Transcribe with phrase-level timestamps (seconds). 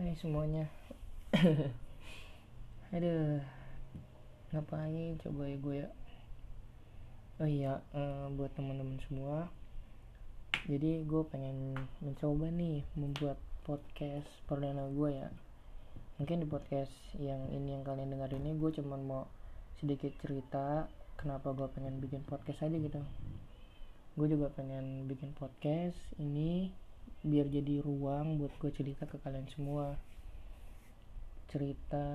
[0.00, 0.64] Hai semuanya.
[2.96, 3.36] Aduh
[4.48, 5.88] Ngapain coba ya gue ya?
[7.36, 9.52] Oh iya eh, Buat teman-teman semua.
[10.64, 13.36] Jadi gue pengen mencoba nih Membuat
[13.68, 15.28] podcast perdana gue ya.
[16.16, 19.28] Mungkin di podcast yang ini yang kalian dengar ini Gue cuman mau
[19.84, 20.88] sedikit cerita
[21.20, 23.04] Kenapa gue pengen bikin podcast aja gitu.
[24.16, 26.72] Gue juga pengen bikin podcast ini
[27.20, 29.96] biar jadi ruang buat gue cerita ke kalian semua.
[31.50, 32.06] Cerita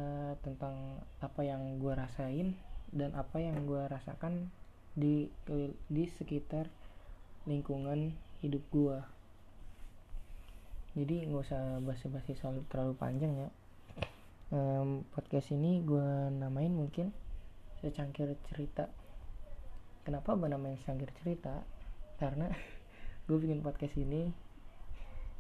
[0.41, 2.55] tentang apa yang gue rasain
[2.95, 4.47] dan apa yang gue rasakan
[4.95, 5.27] di
[5.91, 6.71] di sekitar
[7.43, 8.97] lingkungan hidup gue
[10.95, 13.49] jadi nggak usah basi-basi selalu terlalu panjang ya.
[14.55, 17.11] Um, podcast ini gue namain mungkin
[17.83, 18.87] secangkir cerita.
[20.07, 21.67] Kenapa gue namain secangkir cerita?
[22.15, 22.47] Karena
[23.27, 24.31] gue bikin podcast ini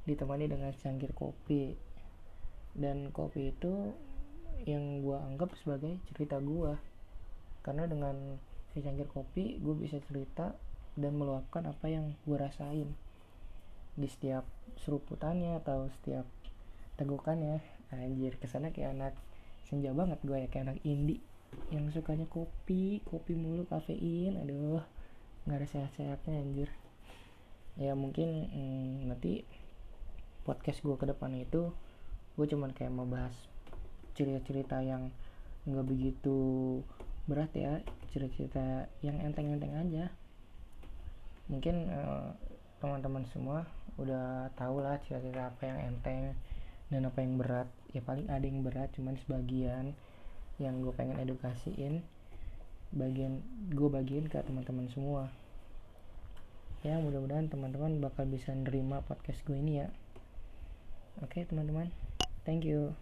[0.05, 1.75] ditemani dengan secangkir kopi.
[2.75, 3.93] Dan kopi itu
[4.63, 6.73] yang gue anggap sebagai cerita gue
[7.61, 8.39] karena dengan
[8.71, 10.55] secangkir kopi gue bisa cerita
[10.95, 12.93] dan meluapkan apa yang gue rasain.
[13.95, 14.45] Di setiap
[14.85, 16.25] seruputannya atau setiap
[16.95, 17.59] tegukannya.
[17.95, 19.13] Anjir ke sana kayak anak
[19.69, 21.23] senja banget gue ya kayak anak indie
[21.71, 24.35] yang sukanya kopi kopi mulu kafein.
[24.41, 24.83] Aduh
[25.45, 26.69] nggak ada sehat-sehatnya anjir.
[27.79, 29.45] Ya mungkin hmm, nanti
[30.45, 31.73] podcast gue ke depan itu
[32.37, 33.33] gue cuman kayak mau bahas
[34.13, 35.09] cerita-cerita yang
[35.65, 36.37] nggak begitu
[37.25, 37.81] berat ya
[38.13, 40.13] cerita-cerita yang enteng-enteng aja.
[41.49, 42.37] Mungkin uh,
[42.77, 43.65] teman-teman semua
[43.97, 46.37] udah tau lah cerita-cerita apa yang enteng
[46.93, 47.67] dan apa yang berat.
[47.91, 49.97] Ya paling ada yang berat cuman sebagian
[50.61, 52.05] yang gue pengen edukasiin
[52.95, 55.33] bagian gue bagiin ke teman-teman semua.
[56.85, 59.89] Ya mudah-mudahan teman-teman bakal bisa nerima podcast gue ini ya
[61.35, 61.91] Oke, teman-teman.
[62.47, 62.95] Thank you.